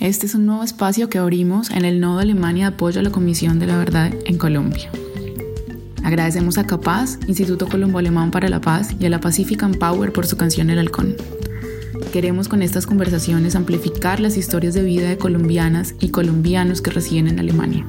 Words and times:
Este 0.00 0.26
es 0.26 0.36
un 0.36 0.46
nuevo 0.46 0.62
espacio 0.62 1.08
que 1.08 1.18
abrimos 1.18 1.70
en 1.70 1.84
el 1.84 1.98
Nodo 1.98 2.20
Alemania 2.20 2.70
de 2.70 2.74
apoyo 2.76 3.00
a 3.00 3.02
la 3.02 3.10
Comisión 3.10 3.58
de 3.58 3.66
la 3.66 3.78
Verdad 3.78 4.14
en 4.26 4.38
Colombia. 4.38 4.92
Agradecemos 6.04 6.56
a 6.56 6.64
Capaz, 6.64 7.18
Instituto 7.26 7.68
Colombo 7.68 7.98
Alemán 7.98 8.30
para 8.30 8.48
la 8.48 8.60
Paz, 8.60 8.94
y 9.00 9.06
a 9.06 9.10
la 9.10 9.20
Pacific 9.20 9.60
Power 9.76 10.12
por 10.12 10.24
su 10.24 10.36
canción 10.36 10.70
El 10.70 10.78
Halcón. 10.78 11.16
Queremos 12.12 12.46
con 12.46 12.62
estas 12.62 12.86
conversaciones 12.86 13.56
amplificar 13.56 14.20
las 14.20 14.36
historias 14.36 14.74
de 14.74 14.84
vida 14.84 15.08
de 15.08 15.18
colombianas 15.18 15.96
y 15.98 16.10
colombianos 16.10 16.80
que 16.80 16.90
residen 16.90 17.26
en 17.26 17.40
Alemania. 17.40 17.84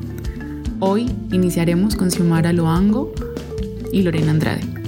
Hoy 0.80 1.12
iniciaremos 1.32 1.96
con 1.96 2.10
Xiomara 2.10 2.54
Loango 2.54 3.14
y 3.94 4.02
Lorena 4.02 4.32
Andrade. 4.32 4.79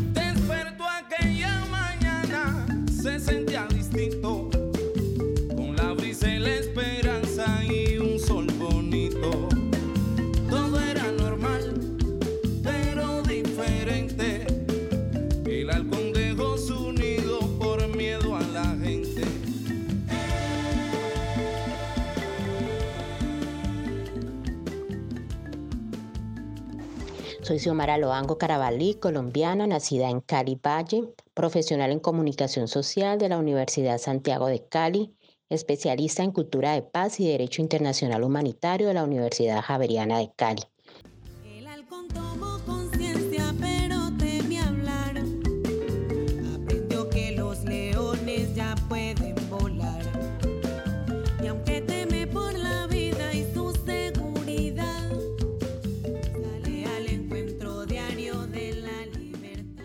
Soy 27.43 27.57
Xiomara 27.57 27.97
Loango 27.97 28.37
Carabalí, 28.37 28.93
colombiana, 28.95 29.65
nacida 29.65 30.11
en 30.11 30.21
Cali 30.21 30.59
Valle, 30.63 31.09
profesional 31.33 31.91
en 31.91 31.99
comunicación 31.99 32.67
social 32.67 33.17
de 33.17 33.29
la 33.29 33.39
Universidad 33.39 33.97
Santiago 33.97 34.45
de 34.45 34.67
Cali, 34.67 35.15
especialista 35.49 36.21
en 36.21 36.31
cultura 36.31 36.73
de 36.73 36.83
paz 36.83 37.19
y 37.19 37.27
derecho 37.27 37.63
internacional 37.63 38.23
humanitario 38.23 38.87
de 38.87 38.93
la 38.93 39.03
Universidad 39.03 39.61
Javeriana 39.63 40.19
de 40.19 40.31
Cali. 40.35 40.61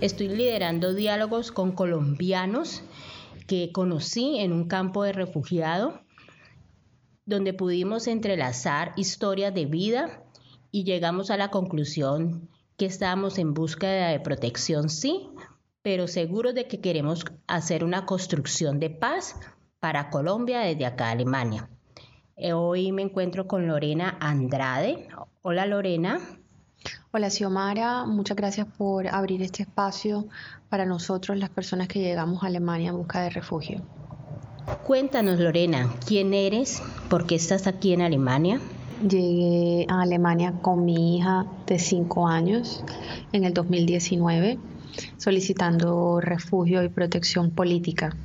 Estoy 0.07 0.29
liderando 0.29 0.95
diálogos 0.95 1.51
con 1.51 1.73
colombianos 1.73 2.85
que 3.49 3.73
conocí 3.73 4.39
en 4.39 4.53
un 4.53 4.69
campo 4.69 5.03
de 5.03 5.13
refugiado, 5.13 6.01
donde 7.25 7.53
pudimos 7.53 8.07
entrelazar 8.07 8.93
historias 8.97 9.53
de 9.53 9.67
vida 9.67 10.23
y 10.71 10.85
llegamos 10.85 11.33
a 11.33 11.37
la 11.37 11.51
conclusión 11.51 12.49
que 12.77 12.87
estamos 12.87 13.37
en 13.37 13.53
búsqueda 13.53 14.11
de 14.11 14.21
protección, 14.21 14.91
sí, 14.91 15.29
pero 15.83 16.07
seguros 16.07 16.55
de 16.55 16.69
que 16.69 16.81
queremos 16.81 17.25
hacer 17.49 17.83
una 17.83 18.07
construcción 18.07 18.79
de 18.79 18.91
paz 18.91 19.35
para 19.81 20.11
Colombia 20.11 20.61
desde 20.61 20.87
acá, 20.87 21.11
Alemania. 21.11 21.69
Eh, 22.37 22.53
hoy 22.53 22.93
me 22.93 23.03
encuentro 23.03 23.49
con 23.49 23.67
Lorena 23.67 24.17
Andrade. 24.21 25.09
Hola 25.43 25.67
Lorena. 25.67 26.21
Hola 27.13 27.31
Xiomara, 27.31 28.05
muchas 28.05 28.37
gracias 28.37 28.67
por 28.77 29.07
abrir 29.09 29.43
este 29.43 29.63
espacio 29.63 30.27
para 30.69 30.85
nosotros, 30.85 31.39
las 31.39 31.51
personas 31.51 31.89
que 31.89 32.01
llegamos 32.01 32.43
a 32.43 32.47
Alemania 32.47 32.91
en 32.91 32.97
busca 32.97 33.23
de 33.23 33.31
refugio. 33.31 33.83
Cuéntanos 34.85 35.39
Lorena, 35.39 35.89
¿quién 36.07 36.35
eres? 36.35 36.83
¿Por 37.09 37.27
qué 37.27 37.37
estás 37.37 37.67
aquí 37.67 37.93
en 37.93 38.03
Alemania? 38.03 38.61
Llegué 39.03 39.87
a 39.89 40.03
Alemania 40.03 40.53
con 40.63 40.85
mi 40.85 41.17
hija 41.17 41.47
de 41.67 41.79
5 41.79 42.29
años 42.29 42.85
en 43.33 43.45
el 43.45 43.55
2019 43.55 44.59
solicitando 45.17 46.21
refugio 46.21 46.83
y 46.83 46.89
protección 46.89 47.51
política. 47.51 48.17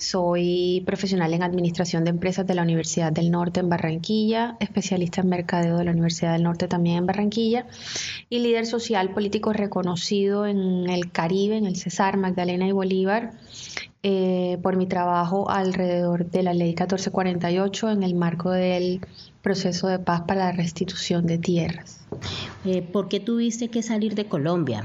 Soy 0.00 0.82
profesional 0.86 1.34
en 1.34 1.42
Administración 1.42 2.04
de 2.04 2.10
Empresas 2.10 2.46
de 2.46 2.54
la 2.54 2.62
Universidad 2.62 3.12
del 3.12 3.30
Norte 3.30 3.60
en 3.60 3.68
Barranquilla, 3.68 4.56
especialista 4.58 5.20
en 5.20 5.28
Mercadeo 5.28 5.76
de 5.76 5.84
la 5.84 5.90
Universidad 5.90 6.32
del 6.32 6.42
Norte 6.42 6.68
también 6.68 6.96
en 6.96 7.06
Barranquilla 7.06 7.66
y 8.30 8.38
líder 8.38 8.64
social 8.64 9.12
político 9.12 9.52
reconocido 9.52 10.46
en 10.46 10.88
el 10.88 11.12
Caribe, 11.12 11.58
en 11.58 11.66
el 11.66 11.76
Cesar, 11.76 12.16
Magdalena 12.16 12.66
y 12.66 12.72
Bolívar, 12.72 13.32
eh, 14.02 14.56
por 14.62 14.76
mi 14.76 14.86
trabajo 14.86 15.50
alrededor 15.50 16.30
de 16.30 16.44
la 16.44 16.54
Ley 16.54 16.68
1448 16.68 17.90
en 17.90 18.02
el 18.02 18.14
marco 18.14 18.50
del 18.52 19.02
proceso 19.42 19.88
de 19.88 19.98
paz 19.98 20.22
para 20.22 20.46
la 20.46 20.52
restitución 20.52 21.26
de 21.26 21.36
tierras. 21.36 22.06
Eh, 22.64 22.80
¿Por 22.80 23.08
qué 23.08 23.20
tuviste 23.20 23.68
que 23.68 23.82
salir 23.82 24.14
de 24.14 24.24
Colombia? 24.24 24.82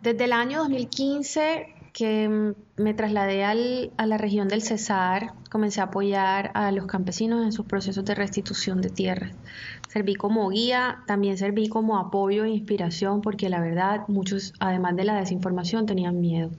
Desde 0.00 0.24
el 0.26 0.32
año 0.32 0.58
2015 0.60 1.73
que 1.94 2.54
me 2.76 2.92
trasladé 2.92 3.44
a 3.44 4.06
la 4.06 4.18
región 4.18 4.48
del 4.48 4.62
Cesar, 4.62 5.32
comencé 5.48 5.80
a 5.80 5.84
apoyar 5.84 6.50
a 6.54 6.72
los 6.72 6.86
campesinos 6.86 7.44
en 7.44 7.52
sus 7.52 7.66
procesos 7.66 8.04
de 8.04 8.16
restitución 8.16 8.80
de 8.80 8.90
tierras. 8.90 9.32
Serví 9.88 10.16
como 10.16 10.50
guía, 10.50 11.04
también 11.06 11.38
serví 11.38 11.68
como 11.68 11.96
apoyo 11.96 12.44
e 12.44 12.50
inspiración 12.50 13.22
porque 13.22 13.48
la 13.48 13.60
verdad 13.60 14.08
muchos, 14.08 14.54
además 14.58 14.96
de 14.96 15.04
la 15.04 15.14
desinformación, 15.14 15.86
tenían 15.86 16.20
miedo. 16.20 16.50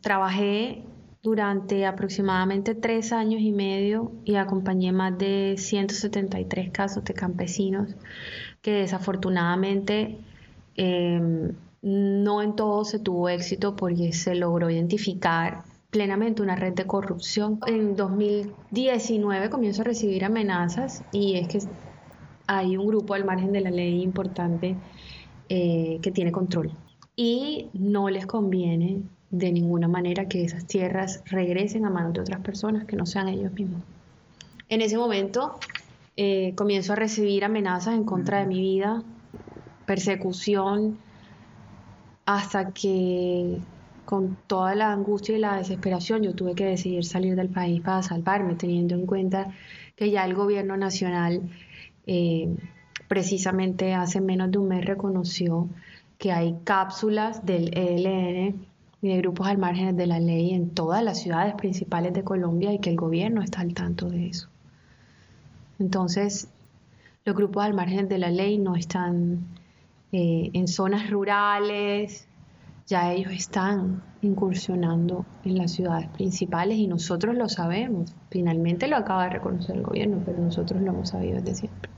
Trabajé 0.00 0.82
durante 1.22 1.86
aproximadamente 1.86 2.74
tres 2.74 3.12
años 3.12 3.42
y 3.42 3.52
medio 3.52 4.10
y 4.24 4.34
acompañé 4.34 4.90
más 4.90 5.16
de 5.16 5.54
173 5.58 6.70
casos 6.72 7.04
de 7.04 7.14
campesinos 7.14 7.94
que 8.62 8.72
desafortunadamente 8.72 10.18
eh, 10.76 11.52
no 11.82 12.42
en 12.42 12.56
todo 12.56 12.84
se 12.84 12.98
tuvo 12.98 13.28
éxito 13.28 13.76
porque 13.76 14.12
se 14.12 14.34
logró 14.34 14.70
identificar 14.70 15.64
plenamente 15.90 16.42
una 16.42 16.56
red 16.56 16.74
de 16.74 16.86
corrupción. 16.86 17.58
En 17.66 17.96
2019 17.96 19.50
comienzo 19.50 19.82
a 19.82 19.84
recibir 19.84 20.24
amenazas 20.24 21.02
y 21.12 21.36
es 21.36 21.48
que 21.48 21.58
hay 22.46 22.76
un 22.76 22.86
grupo 22.86 23.14
al 23.14 23.24
margen 23.24 23.52
de 23.52 23.60
la 23.60 23.70
ley 23.70 24.02
importante 24.02 24.76
eh, 25.48 25.98
que 26.02 26.10
tiene 26.10 26.32
control 26.32 26.72
y 27.16 27.68
no 27.72 28.08
les 28.08 28.26
conviene 28.26 29.02
de 29.30 29.52
ninguna 29.52 29.88
manera 29.88 30.26
que 30.26 30.44
esas 30.44 30.66
tierras 30.66 31.22
regresen 31.26 31.84
a 31.84 31.90
manos 31.90 32.12
de 32.14 32.20
otras 32.20 32.40
personas 32.40 32.84
que 32.84 32.96
no 32.96 33.06
sean 33.06 33.28
ellos 33.28 33.52
mismos. 33.52 33.82
En 34.68 34.80
ese 34.80 34.96
momento 34.96 35.58
eh, 36.16 36.54
comienzo 36.56 36.92
a 36.92 36.96
recibir 36.96 37.44
amenazas 37.44 37.94
en 37.94 38.04
contra 38.04 38.40
de 38.40 38.46
mi 38.46 38.60
vida, 38.60 39.02
persecución, 39.86 40.98
hasta 42.34 42.70
que 42.72 43.58
con 44.04 44.36
toda 44.46 44.74
la 44.76 44.92
angustia 44.92 45.36
y 45.36 45.40
la 45.40 45.56
desesperación 45.56 46.22
yo 46.22 46.34
tuve 46.34 46.54
que 46.54 46.64
decidir 46.64 47.04
salir 47.04 47.34
del 47.34 47.48
país 47.48 47.80
para 47.80 48.02
salvarme, 48.02 48.54
teniendo 48.54 48.94
en 48.94 49.06
cuenta 49.06 49.52
que 49.96 50.10
ya 50.10 50.24
el 50.24 50.34
gobierno 50.34 50.76
nacional 50.76 51.42
eh, 52.06 52.48
precisamente 53.08 53.94
hace 53.94 54.20
menos 54.20 54.50
de 54.52 54.58
un 54.58 54.68
mes 54.68 54.84
reconoció 54.84 55.68
que 56.18 56.30
hay 56.30 56.56
cápsulas 56.62 57.44
del 57.44 57.76
ELN 57.76 58.66
y 59.02 59.08
de 59.08 59.16
grupos 59.16 59.48
al 59.48 59.58
margen 59.58 59.96
de 59.96 60.06
la 60.06 60.20
ley 60.20 60.54
en 60.54 60.70
todas 60.70 61.02
las 61.02 61.20
ciudades 61.20 61.54
principales 61.54 62.12
de 62.12 62.22
Colombia 62.22 62.72
y 62.72 62.78
que 62.78 62.90
el 62.90 62.96
gobierno 62.96 63.42
está 63.42 63.60
al 63.60 63.74
tanto 63.74 64.08
de 64.08 64.28
eso. 64.28 64.48
Entonces, 65.80 66.48
los 67.24 67.34
grupos 67.34 67.64
al 67.64 67.74
margen 67.74 68.08
de 68.08 68.18
la 68.18 68.30
ley 68.30 68.58
no 68.58 68.76
están 68.76 69.46
eh, 70.12 70.50
en 70.52 70.68
zonas 70.68 71.10
rurales, 71.10 72.28
ya 72.86 73.12
ellos 73.12 73.32
están 73.32 74.02
incursionando 74.22 75.24
en 75.44 75.56
las 75.56 75.72
ciudades 75.72 76.08
principales 76.08 76.78
y 76.78 76.88
nosotros 76.88 77.36
lo 77.36 77.48
sabemos. 77.48 78.12
Finalmente 78.30 78.88
lo 78.88 78.96
acaba 78.96 79.24
de 79.24 79.30
reconocer 79.30 79.76
el 79.76 79.82
gobierno, 79.82 80.22
pero 80.24 80.38
nosotros 80.38 80.82
lo 80.82 80.90
hemos 80.90 81.10
sabido 81.10 81.40
desde 81.40 81.54
siempre. 81.54 81.90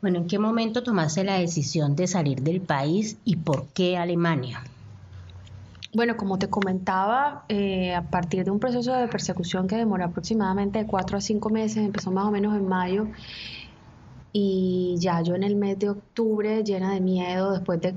Bueno, 0.00 0.18
¿en 0.18 0.26
qué 0.26 0.38
momento 0.38 0.82
tomaste 0.82 1.22
la 1.22 1.38
decisión 1.38 1.94
de 1.94 2.06
salir 2.06 2.42
del 2.42 2.60
país 2.60 3.18
y 3.24 3.36
por 3.36 3.68
qué 3.68 3.96
Alemania? 3.96 4.64
Bueno, 5.94 6.16
como 6.16 6.38
te 6.38 6.48
comentaba, 6.48 7.44
eh, 7.48 7.94
a 7.94 8.02
partir 8.02 8.44
de 8.44 8.50
un 8.50 8.58
proceso 8.58 8.94
de 8.94 9.06
persecución 9.08 9.68
que 9.68 9.76
demoró 9.76 10.06
aproximadamente 10.06 10.78
de 10.78 10.86
cuatro 10.86 11.18
a 11.18 11.20
cinco 11.20 11.50
meses, 11.50 11.84
empezó 11.84 12.10
más 12.10 12.24
o 12.24 12.30
menos 12.30 12.56
en 12.56 12.66
mayo, 12.66 13.08
y 14.32 14.96
ya 14.98 15.20
yo 15.22 15.34
en 15.34 15.42
el 15.42 15.56
mes 15.56 15.78
de 15.78 15.90
octubre 15.90 16.64
llena 16.64 16.94
de 16.94 17.00
miedo 17.00 17.52
después 17.52 17.80
de 17.80 17.94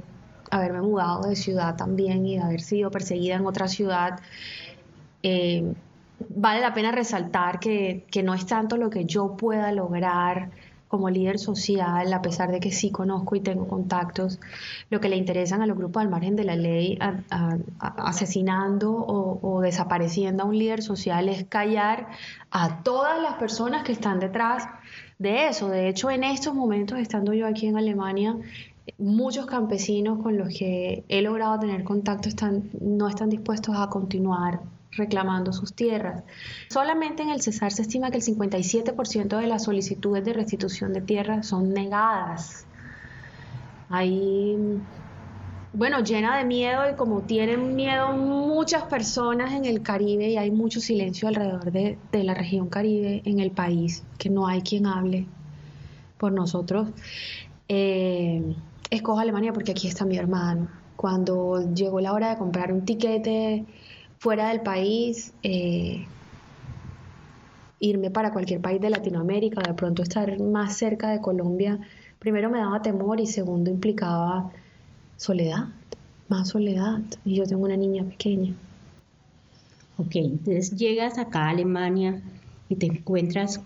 haberme 0.52 0.82
mudado 0.82 1.30
de 1.30 1.36
ciudad 1.36 1.76
también 1.76 2.26
y 2.26 2.38
de 2.38 2.44
haber 2.44 2.62
sido 2.62 2.92
perseguida 2.92 3.36
en 3.36 3.46
otra 3.46 3.68
ciudad, 3.68 4.20
eh, 5.24 5.74
vale 6.30 6.62
la 6.62 6.74
pena 6.74 6.92
resaltar 6.92 7.60
que, 7.60 8.06
que, 8.12 8.24
no 8.24 8.34
es 8.34 8.46
tanto 8.46 8.78
lo 8.78 8.90
que 8.90 9.06
yo 9.06 9.36
pueda 9.36 9.72
lograr 9.72 10.52
como 10.88 11.10
líder 11.10 11.40
social, 11.40 12.14
a 12.14 12.22
pesar 12.22 12.52
de 12.52 12.60
que 12.60 12.72
sí 12.72 12.92
conozco 12.92 13.36
y 13.36 13.42
tengo 13.42 13.68
contactos, 13.68 14.40
lo 14.90 15.02
que 15.02 15.10
le 15.10 15.18
interesan 15.18 15.62
a 15.62 15.66
los 15.66 15.78
grupos 15.78 16.02
al 16.04 16.10
margen 16.10 16.36
de 16.36 16.46
la 16.46 16.56
ley, 16.56 16.98
asesinando 17.80 18.92
o, 18.92 19.40
o, 19.42 19.62
desapareciendo 19.62 20.44
a 20.44 20.46
un 20.46 20.58
líder 20.58 20.81
social, 20.81 21.28
es 21.28 21.46
callar 21.46 22.08
a 22.52 22.84
todas 22.84 23.22
las 23.22 23.34
personas 23.34 23.84
que 23.84 23.92
están 23.92 24.20
detrás 24.20 24.68
de 25.18 25.48
eso. 25.48 25.70
De 25.70 25.88
hecho, 25.88 26.10
en 26.10 26.24
estos 26.24 26.54
momentos, 26.54 27.00
estando 27.00 27.34
yo 27.34 27.48
aquí 27.48 27.68
en 27.68 27.78
Alemania, 27.78 28.38
muchos 28.98 29.46
campesinos 29.46 30.22
con 30.22 30.38
los 30.38 30.50
que 30.50 31.04
he 31.10 31.22
logrado 31.22 31.60
tener 31.60 31.84
contacto 31.84 32.30
están, 32.30 32.70
no 32.80 33.08
están 33.08 33.30
dispuestos 33.30 33.76
a 33.78 33.90
continuar 33.90 34.62
reclamando 34.92 35.52
sus 35.52 35.74
tierras. 35.74 36.24
Solamente 36.70 37.24
en 37.24 37.30
el 37.30 37.42
Cesar 37.42 37.72
se 37.72 37.82
estima 37.82 38.12
que 38.12 38.18
el 38.18 38.24
57% 38.24 39.38
de 39.38 39.48
las 39.48 39.64
solicitudes 39.64 40.24
de 40.24 40.34
restitución 40.34 40.94
de 40.94 41.02
tierras 41.02 41.48
son 41.48 41.74
negadas. 41.74 42.66
Ahí, 43.90 44.58
bueno, 45.75 46.00
llena 46.01 46.38
de 46.38 46.45
miedo 46.45 46.89
y 46.89 46.95
como 46.95 47.22
tienen 47.24 47.75
miedo 47.75 48.13
muchas 48.13 48.83
personas 48.83 49.51
en 49.54 49.66
el 49.66 49.81
Caribe 49.81 50.30
y 50.30 50.38
hay 50.38 50.50
mucho 50.50 50.80
silencio 50.80 51.27
alrededor 51.27 51.72
de, 51.72 51.98
la 52.24 52.33
región 52.33 52.69
Caribe 52.69 53.22
en 53.25 53.39
el 53.42 53.51
país, 53.51 54.04
que 54.18 54.30
no 54.30 54.48
hay 54.48 54.62
quien 54.62 54.86
hable 54.86 55.25
por 56.18 56.31
nosotros. 56.31 56.89
Eh, 57.68 58.56
escojo 58.89 59.19
Alemania 59.19 59.51
porque 59.51 59.72
aquí 59.72 59.88
está 59.89 60.06
mi 60.06 60.18
hermano. 60.18 60.69
Cuando 60.95 61.74
llegó 61.74 62.00
la 62.00 62.13
hora 62.13 62.30
de 62.30 62.38
comprar 62.38 62.71
un 62.71 62.86
tiquete 62.86 63.66
fuera 64.18 64.50
del 64.50 64.62
país, 64.62 65.33
eh, 65.44 66.06
irme 67.81 68.12
para 68.12 68.31
cualquier 68.31 68.62
país 68.62 68.80
de 68.80 68.89
Latinoamérica, 68.89 69.62
de 69.62 69.74
pronto 69.74 70.04
estar 70.04 70.39
más 70.39 70.78
cerca 70.78 71.10
de 71.10 71.19
Colombia, 71.19 71.80
primero 72.19 72.50
me 72.50 72.60
daba 72.60 72.81
temor 72.81 73.19
y 73.19 73.28
segundo 73.28 73.69
implicaba 73.69 74.51
soledad, 75.18 75.68
más 76.28 76.50
soledad. 76.50 77.02
Y 77.24 77.36
yo 77.36 77.46
tengo 77.46 77.64
una 77.66 77.78
niña 77.78 78.04
pequeña. 78.04 78.54
Ok, 79.98 80.16
entonces 80.16 80.76
llegas 80.76 81.18
acá 81.18 81.46
a 81.46 81.50
Alemania 81.50 82.22
y 82.68 82.76
te 82.76 82.88
encuentras 82.88 83.62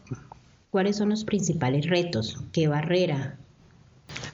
cuáles 0.69 0.98
son 0.98 1.10
los 1.10 1.24
principales 1.24 1.88
retos, 1.88 2.44
qué 2.51 2.68
barrera. 2.68 3.38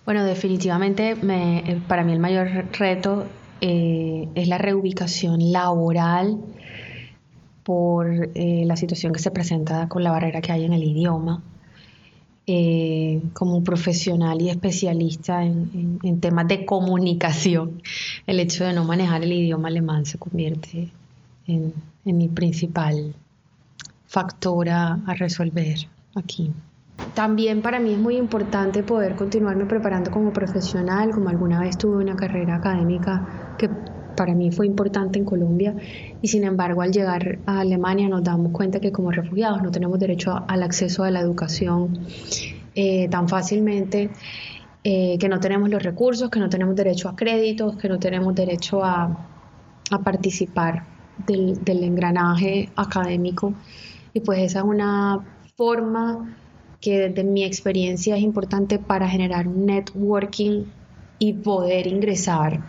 Bueno, 0.06 0.24
definitivamente 0.24 1.16
me, 1.16 1.82
para 1.88 2.04
mí 2.04 2.14
el 2.14 2.20
mayor 2.20 2.48
reto 2.78 3.26
eh, 3.62 4.28
es 4.36 4.48
la 4.48 4.58
reubicación 4.58 5.52
laboral 5.52 6.40
por 7.64 8.30
eh, 8.36 8.64
la 8.66 8.76
situación 8.76 9.12
que 9.12 9.20
se 9.20 9.32
presenta 9.32 9.88
con 9.88 10.04
la 10.04 10.12
barrera 10.12 10.42
que 10.42 10.52
hay 10.52 10.66
en 10.66 10.74
el 10.74 10.84
idioma. 10.84 11.42
Eh, 12.48 13.24
como 13.34 13.64
profesional 13.64 14.40
y 14.40 14.50
especialista 14.50 15.44
en, 15.44 16.20
temas 16.20 16.48
de 16.48 16.64
comunicación, 16.64 17.82
el 18.28 18.40
hecho 18.40 18.66
de 18.66 18.74
no 18.74 18.86
manejar 18.86 19.24
el 19.24 19.34
idioma 19.34 19.70
alemán 19.70 20.06
se 20.06 20.20
convierte 20.20 20.92
en, 21.48 21.74
mi 22.04 22.28
principal 22.28 23.16
factor 24.06 24.70
a 24.70 25.16
resolver 25.18 25.88
aquí. 26.14 26.54
También 27.14 27.62
para 27.62 27.80
mí 27.80 27.94
es 27.94 28.00
muy 28.00 28.18
importante 28.18 28.84
poder 28.84 29.16
continuarme 29.16 29.66
preparando 29.66 30.12
como 30.12 30.32
profesional, 30.32 31.12
como 31.12 31.30
alguna 31.30 31.60
vez 31.60 31.78
tuve 31.78 31.98
una 31.98 32.16
carrera 32.16 32.56
académica 32.56 33.56
que 33.58 33.70
para 34.16 34.34
mí 34.34 34.52
fue 34.52 34.66
importante 34.66 35.20
en 35.20 35.26
Colombia 35.26 35.76
y 36.22 36.28
sin 36.28 36.44
embargo 36.44 36.82
al 36.82 36.92
llegar 36.92 37.40
a 37.46 37.60
Alemania 37.60 38.10
nos 38.10 38.24
damos 38.24 38.52
cuenta 38.52 38.80
que 38.80 38.92
como 38.92 39.12
refugiados 39.12 39.62
no 39.62 39.72
tenemos 39.72 40.00
derecho 40.00 40.44
al 40.48 40.64
acceso 40.64 41.04
a 41.04 41.12
la 41.12 41.20
educación 41.20 42.00
eh, 42.78 43.08
tan 43.10 43.30
fácilmente, 43.30 44.10
eh, 44.84 45.18
que 45.18 45.30
no 45.30 45.40
tenemos 45.40 45.70
los 45.70 45.82
recursos, 45.82 46.30
que 46.30 46.40
no 46.40 46.50
tenemos 46.50 46.76
derecho 46.76 47.08
a 47.08 47.16
créditos, 47.16 47.78
que 47.78 47.88
no 47.88 47.98
tenemos 48.00 48.36
derecho 48.36 48.84
a, 48.84 49.30
participar 50.04 50.84
del, 51.26 51.64
del 51.64 51.84
engranaje 51.84 52.70
académico. 52.76 53.54
Y 54.14 54.20
pues 54.20 54.40
esa 54.40 54.60
es 54.60 54.66
una 54.66 55.24
forma 55.56 56.36
que 56.82 57.00
desde 57.00 57.24
mi 57.24 57.44
experiencia 57.44 58.18
es 58.18 58.24
importante 58.24 58.78
para 58.78 59.08
generar 59.08 59.48
un 59.48 59.66
networking 59.66 60.66
y 61.20 61.34
poder 61.34 61.88
ingresar 61.88 62.62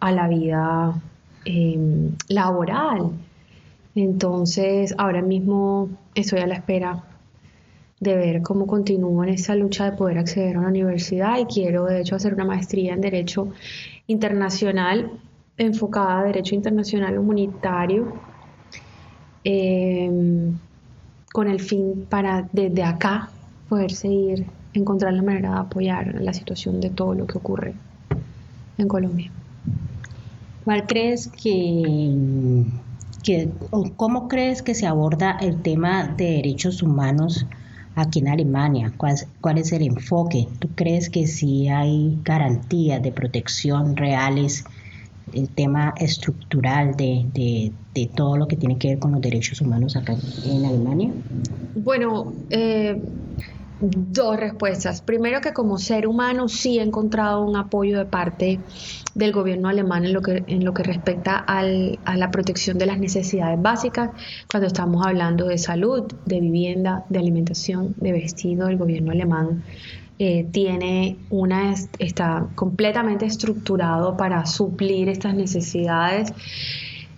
a 0.00 0.12
la 0.12 0.28
vida 0.28 1.00
em, 1.44 2.12
laboral. 2.28 3.10
Entonces, 3.94 4.94
ahora 4.98 5.22
mismo 5.22 5.88
estoy 6.14 6.40
a 6.40 6.46
la 6.46 6.54
espera 6.54 7.04
de 8.00 8.16
ver 8.16 8.42
cómo 8.42 8.66
continúo 8.66 9.24
en 9.24 9.30
esa 9.30 9.56
lucha 9.56 9.90
de 9.90 9.96
poder 9.96 10.18
acceder 10.18 10.56
a 10.56 10.60
una 10.60 10.68
universidad 10.68 11.38
y 11.38 11.46
quiero 11.46 11.86
de 11.86 12.00
hecho 12.00 12.14
hacer 12.14 12.32
una 12.34 12.44
maestría 12.44 12.94
en 12.94 13.00
Derecho 13.00 13.48
Internacional 14.06 15.10
enfocada 15.56 16.20
a 16.20 16.24
Derecho 16.24 16.54
Internacional 16.54 17.18
Humanitario 17.18 18.12
em, 19.42 20.56
con 21.32 21.48
el 21.48 21.60
fin 21.60 22.06
para 22.08 22.48
desde 22.52 22.84
acá 22.84 23.30
poder 23.68 23.90
seguir, 23.90 24.46
encontrar 24.72 25.12
la 25.12 25.22
manera 25.22 25.50
de 25.52 25.58
apoyar 25.58 26.14
la 26.20 26.32
situación 26.32 26.80
de 26.80 26.90
todo 26.90 27.14
lo 27.14 27.26
que 27.26 27.38
ocurre 27.38 27.74
en 28.78 28.88
Colombia. 28.88 29.30
¿Cuál 30.68 30.86
crees 30.86 31.28
que, 31.28 32.62
que 33.22 33.48
cómo 33.96 34.28
crees 34.28 34.60
que 34.60 34.74
se 34.74 34.86
aborda 34.86 35.38
el 35.40 35.62
tema 35.62 36.08
de 36.08 36.32
derechos 36.32 36.82
humanos 36.82 37.46
aquí 37.94 38.18
en 38.18 38.28
Alemania? 38.28 38.92
¿Cuál, 38.98 39.14
¿Cuál, 39.40 39.56
es 39.56 39.72
el 39.72 39.80
enfoque? 39.80 40.46
¿Tú 40.58 40.68
crees 40.74 41.08
que 41.08 41.26
si 41.26 41.68
hay 41.68 42.18
garantías 42.22 43.02
de 43.02 43.12
protección 43.12 43.96
reales, 43.96 44.66
el 45.32 45.48
tema 45.48 45.94
estructural 45.96 46.94
de, 46.96 47.24
de, 47.32 47.72
de, 47.94 48.10
todo 48.14 48.36
lo 48.36 48.46
que 48.46 48.56
tiene 48.56 48.76
que 48.76 48.88
ver 48.88 48.98
con 48.98 49.12
los 49.12 49.22
derechos 49.22 49.62
humanos 49.62 49.96
acá 49.96 50.16
en 50.44 50.66
Alemania? 50.66 51.10
Bueno, 51.76 52.34
eh, 52.50 53.00
Dos 53.80 54.36
respuestas. 54.36 55.02
Primero 55.02 55.40
que 55.40 55.52
como 55.52 55.78
ser 55.78 56.08
humano 56.08 56.48
sí 56.48 56.80
he 56.80 56.82
encontrado 56.82 57.44
un 57.44 57.56
apoyo 57.56 57.98
de 57.98 58.06
parte 58.06 58.58
del 59.14 59.32
gobierno 59.32 59.68
alemán 59.68 60.04
en 60.04 60.12
lo 60.12 60.20
que, 60.20 60.42
en 60.48 60.64
lo 60.64 60.74
que 60.74 60.82
respecta 60.82 61.36
al, 61.36 62.00
a 62.04 62.16
la 62.16 62.32
protección 62.32 62.76
de 62.78 62.86
las 62.86 62.98
necesidades 62.98 63.60
básicas. 63.62 64.10
Cuando 64.50 64.66
estamos 64.66 65.06
hablando 65.06 65.46
de 65.46 65.58
salud, 65.58 66.04
de 66.24 66.40
vivienda, 66.40 67.04
de 67.08 67.20
alimentación, 67.20 67.94
de 67.98 68.12
vestido, 68.12 68.66
el 68.68 68.78
gobierno 68.78 69.12
alemán 69.12 69.62
eh, 70.18 70.48
tiene 70.50 71.16
una, 71.30 71.72
está 72.00 72.48
completamente 72.56 73.26
estructurado 73.26 74.16
para 74.16 74.44
suplir 74.46 75.08
estas 75.08 75.34
necesidades. 75.34 76.32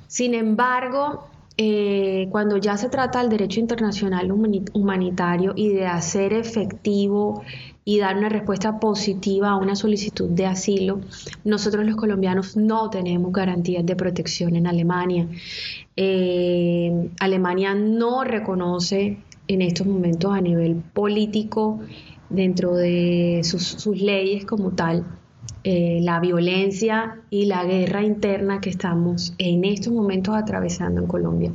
Sin 0.06 0.34
embargo, 0.34 1.29
eh, 1.56 2.28
cuando 2.30 2.56
ya 2.56 2.76
se 2.76 2.88
trata 2.88 3.20
del 3.20 3.28
derecho 3.28 3.60
internacional 3.60 4.30
humanitario 4.32 5.52
y 5.56 5.68
de 5.68 5.86
hacer 5.86 6.32
efectivo 6.32 7.42
y 7.84 7.98
dar 7.98 8.16
una 8.16 8.28
respuesta 8.28 8.78
positiva 8.78 9.50
a 9.50 9.56
una 9.56 9.74
solicitud 9.76 10.30
de 10.30 10.46
asilo, 10.46 11.00
nosotros 11.44 11.84
los 11.84 11.96
colombianos 11.96 12.56
no 12.56 12.88
tenemos 12.88 13.32
garantías 13.32 13.84
de 13.84 13.96
protección 13.96 14.56
en 14.56 14.66
Alemania. 14.66 15.28
Eh, 15.96 17.10
Alemania 17.20 17.74
no 17.74 18.24
reconoce 18.24 19.18
en 19.48 19.62
estos 19.62 19.86
momentos 19.86 20.32
a 20.32 20.40
nivel 20.40 20.76
político 20.76 21.80
dentro 22.28 22.74
de 22.74 23.40
sus 23.42 23.86
leyes 23.86 24.46
como 24.46 24.70
tal 24.70 25.04
eh, 25.62 26.00
la 26.02 26.20
violencia 26.20 27.20
y 27.28 27.44
la 27.44 27.64
guerra 27.64 28.02
interna 28.02 28.62
que 28.62 28.70
estamos 28.70 29.34
en 29.36 29.64
estos 29.64 29.92
momentos 29.92 30.34
atravesando 30.34 31.02
en 31.02 31.06
Colombia. 31.06 31.52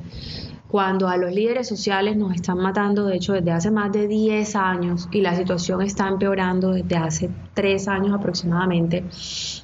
Cuando 0.67 1.07
a 1.07 1.17
los 1.17 1.31
líderes 1.31 1.67
sociales 1.67 2.15
nos 2.15 2.35
están 2.35 2.59
matando, 2.59 3.05
de 3.05 3.15
hecho, 3.15 3.33
desde 3.33 3.51
hace 3.51 3.71
más 3.71 3.91
de 3.91 4.07
10 4.07 4.55
años 4.55 5.07
y 5.11 5.21
la 5.21 5.35
situación 5.35 5.81
está 5.81 6.07
empeorando 6.07 6.71
desde 6.71 6.97
hace 6.97 7.29
3 7.55 7.87
años 7.87 8.13
aproximadamente, 8.13 9.05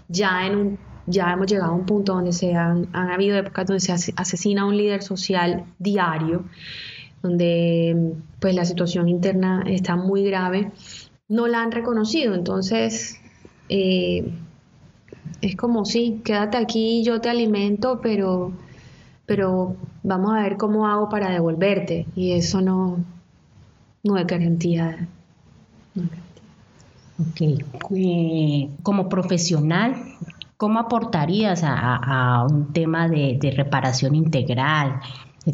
ya, 0.07 0.47
en 0.47 0.55
un, 0.55 0.79
ya 1.05 1.33
hemos 1.33 1.45
llegado 1.45 1.73
a 1.73 1.75
un 1.75 1.85
punto 1.85 2.15
donde 2.15 2.31
se 2.31 2.55
han, 2.55 2.87
han 2.93 3.11
habido 3.11 3.37
épocas 3.37 3.67
donde 3.67 3.81
se 3.81 3.91
asesina 3.91 4.63
a 4.63 4.65
un 4.65 4.75
líder 4.75 5.03
social 5.03 5.65
diario, 5.77 6.45
donde 7.21 8.15
pues 8.39 8.55
la 8.55 8.65
situación 8.65 9.07
interna 9.07 9.63
está 9.67 9.95
muy 9.95 10.23
grave, 10.23 10.71
no 11.27 11.47
la 11.47 11.61
han 11.61 11.71
reconocido. 11.71 12.33
Entonces, 12.33 13.20
eh, 13.71 14.29
es 15.41 15.55
como, 15.55 15.85
sí, 15.85 16.21
quédate 16.25 16.57
aquí, 16.57 17.03
yo 17.03 17.21
te 17.21 17.29
alimento, 17.29 17.99
pero, 18.01 18.51
pero 19.25 19.75
vamos 20.03 20.33
a 20.33 20.43
ver 20.43 20.57
cómo 20.57 20.87
hago 20.87 21.09
para 21.09 21.31
devolverte. 21.31 22.05
Y 22.15 22.33
eso 22.33 22.61
no, 22.61 22.97
no 24.03 24.17
es 24.17 24.27
garantía. 24.27 25.07
Ok. 25.95 27.41
Eh, 27.95 28.69
como 28.83 29.07
profesional, 29.07 29.95
¿cómo 30.57 30.79
aportarías 30.79 31.61
a, 31.63 32.45
un 32.49 32.73
tema 32.73 33.07
de, 33.07 33.53
reparación 33.55 34.15
integral 34.15 34.99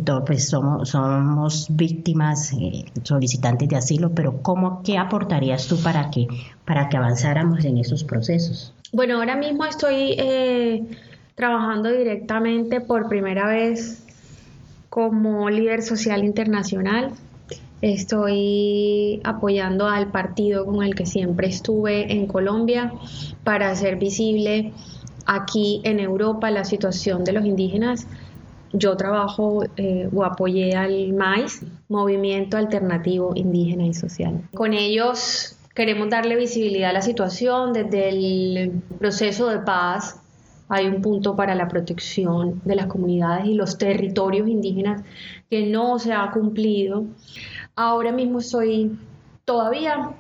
todos 0.04 0.24
pues 0.26 0.50
somos, 0.50 0.90
somos 0.90 1.68
víctimas, 1.70 2.52
eh, 2.54 2.86
solicitantes 3.04 3.70
de 3.70 3.78
asilo, 3.78 4.12
pero 4.12 4.42
¿cómo, 4.42 4.82
¿qué 4.84 4.98
aportarías 4.98 5.68
tú 5.68 5.82
para 5.82 6.10
que, 6.12 6.28
para 6.66 6.90
que 6.90 6.98
avanzáramos 6.98 7.64
en 7.64 7.78
esos 7.78 8.04
procesos? 8.04 8.74
Bueno, 8.92 9.18
ahora 9.18 9.38
mismo 9.38 9.66
estoy 9.66 10.16
eh, 10.18 10.84
trabajando 11.36 11.90
directamente 11.90 12.82
por 12.82 13.08
primera 13.08 13.48
vez 13.48 14.04
como 14.90 15.50
líder 15.50 15.82
social 15.82 16.24
internacional. 16.24 17.12
Estoy 17.82 19.22
apoyando 19.24 19.88
al 19.88 20.12
partido 20.12 20.66
con 20.66 20.84
el 20.84 20.96
que 20.96 21.06
siempre 21.06 21.48
estuve 21.48 22.12
en 22.12 22.28
Colombia 22.28 22.92
para 23.44 23.70
hacer 23.70 23.98
visible 23.98 24.74
aquí 25.26 25.82
en 25.84 26.00
Europa 26.00 26.50
la 26.50 26.64
situación 26.64 27.24
de 27.24 27.34
los 27.34 27.46
indígenas 27.46 28.08
yo 28.74 28.98
trabajo 28.98 29.64
eh, 29.78 30.10
o 30.14 30.24
apoyé 30.24 30.76
al 30.76 31.14
MAIS, 31.14 31.64
Movimiento 31.90 32.58
Alternativo 32.58 33.32
Indígena 33.36 33.86
y 33.86 33.94
Social. 33.94 34.48
Con 34.54 34.74
ellos 34.74 35.58
queremos 35.74 36.10
darle 36.10 36.36
visibilidad 36.36 36.90
a 36.90 36.94
la 36.94 37.02
situación 37.02 37.74
desde 37.74 38.10
el 38.10 38.82
proceso 39.00 39.48
de 39.50 39.60
paz. 39.60 40.20
Hay 40.70 40.88
un 40.88 41.02
punto 41.02 41.36
para 41.36 41.56
la 41.56 41.68
protección 41.68 42.62
de 42.66 42.76
las 42.76 42.88
comunidades 42.88 43.46
y 43.46 43.54
los 43.54 43.78
territorios 43.78 44.50
indígenas 44.50 45.04
que 45.50 45.66
no 45.68 45.98
se 45.98 46.14
ha 46.14 46.30
cumplido. 46.32 47.06
Ahora 47.76 48.12
mismo 48.12 48.40
estoy 48.40 48.98
todavía 49.46 50.12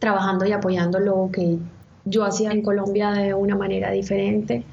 trabajando 0.00 0.44
y 0.44 0.52
apoyando 0.52 0.98
lo 0.98 1.30
que 1.32 1.58
yo 2.04 2.24
hacía 2.24 2.50
en 2.50 2.62
Colombia 2.62 3.10
de 3.12 3.32
una 3.32 3.56
manera 3.56 3.90
diferente 3.90 4.64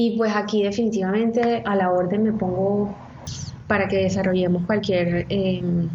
y 0.00 0.16
pues 0.16 0.32
aquí 0.36 0.62
definitivamente 0.62 1.60
a 1.66 1.74
la 1.74 1.90
orden 1.90 2.22
me 2.22 2.32
pongo 2.32 2.94
para 3.66 3.88
que 3.88 3.96
desarrollemos 3.96 4.64
cualquier, 4.64 5.26
em, 5.28 5.88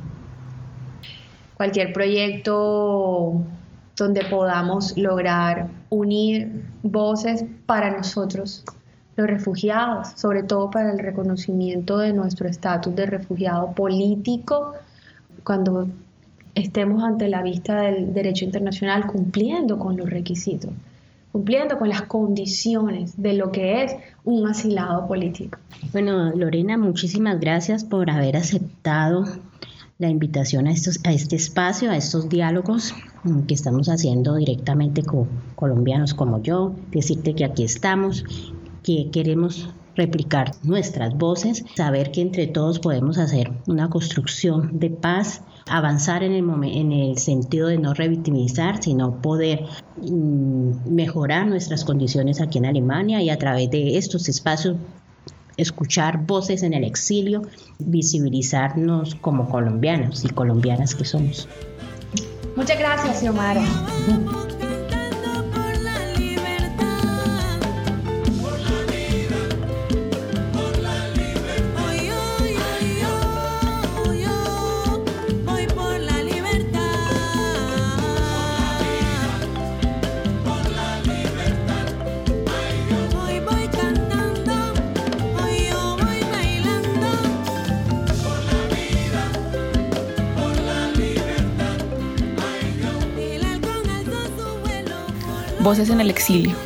cualquier 1.55 1.93
proyecto 1.93 3.41
donde 3.95 4.25
podamos 4.25 4.98
lograr 4.98 5.69
unir 5.89 6.65
voces 6.81 7.45
para 7.65 7.95
nosotros, 7.95 8.65
los 9.15 9.25
refugiados, 9.25 10.10
sobre 10.17 10.43
todo 10.43 10.69
para 10.69 10.91
el 10.91 11.00
reconocimiento 11.00 11.98
de 12.00 12.12
nuestro 12.12 12.50
estatus 12.50 12.93
de 12.93 13.05
refugiado 13.05 13.72
político, 13.72 14.74
cuando 15.45 15.88
estemos 16.55 17.01
ante 17.01 17.29
la 17.29 17.41
vista 17.41 17.83
del 17.83 18.13
derecho 18.13 18.43
internacional 18.43 19.07
cumpliendo 19.07 19.79
con 19.79 19.95
los 19.95 20.10
requisitos 20.10 20.72
cumpliendo 21.33 21.79
con 21.79 21.89
las 21.89 22.03
condiciones 22.03 23.19
de 23.19 23.33
lo 23.33 23.51
que 23.51 23.83
es 23.83 23.95
un 24.23 24.47
asilado 24.47 25.07
político. 25.07 25.57
Bueno, 25.91 26.29
Lorena, 26.29 26.77
muchísimas 26.77 27.39
gracias 27.39 27.83
por 27.83 28.11
haber 28.11 28.37
aceptado 28.37 29.25
la 29.97 30.09
invitación 30.09 30.67
a, 30.67 30.71
estos, 30.71 30.99
este 31.03 31.35
espacio, 31.35 31.89
a 31.89 31.97
estos 31.97 32.29
diálogos 32.29 32.93
que 33.47 33.55
estamos 33.55 33.89
haciendo 33.89 34.35
directamente 34.35 35.01
con 35.01 35.27
colombianos 35.55 36.13
como 36.13 36.39
yo, 36.43 36.75
decirte 36.91 37.33
que 37.33 37.45
aquí 37.45 37.63
estamos, 37.63 38.23
que 38.83 39.09
queremos 39.11 39.69
replicar 39.95 40.51
nuestras 40.61 41.15
voces, 41.15 41.65
saber 41.75 42.11
que 42.11 42.21
entre 42.21 42.45
todos 42.45 42.77
podemos 42.79 43.17
hacer 43.17 43.51
una 43.65 43.89
construcción 43.89 44.77
de 44.79 44.91
paz, 44.91 45.41
avanzar 45.67 46.24
en 46.24 46.34
el, 46.34 46.46
en 46.63 46.91
el 46.91 47.17
sentido 47.17 47.67
de 47.67 47.77
no 47.77 47.93
revictimizar, 47.93 48.82
sino 48.84 49.22
poder 49.22 49.65
mm, 49.98 50.93
mejorar 50.93 51.48
nuestras 51.48 51.86
condiciones 51.86 52.41
aquí 52.41 52.58
en 52.58 52.65
Alemania 52.65 53.22
y 53.22 53.29
a 53.29 53.38
través 53.38 53.70
de 53.72 53.98
estos 53.98 54.29
espacios 54.29 54.77
escuchar 55.58 56.25
voces 56.25 56.63
en 56.63 56.74
el 56.74 56.84
exilio, 56.84 57.43
visibilizarnos 57.79 59.15
como 59.15 59.50
colombianos 59.50 60.25
y 60.25 60.29
colombianas 60.29 60.96
que 60.96 61.05
somos. 61.05 61.48
Muchas 62.55 62.79
gracias, 62.79 63.20
Xiomara. 63.20 63.63
Voces 95.63 95.89
en 95.89 96.01
el 96.01 96.10
exilio. 96.10 96.58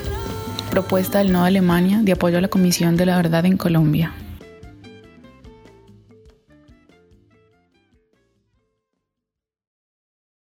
Propuesta 0.72 1.20
del 1.20 1.32
Nodo 1.32 1.44
Alemania 1.44 2.00
de 2.02 2.14
apoyo 2.14 2.40
a 2.40 2.42
la 2.42 2.48
Comisión 2.48 2.98
de 2.98 3.06
la 3.06 3.16
Verdad 3.16 3.46
en 3.46 3.56
Colombia. 3.56 4.12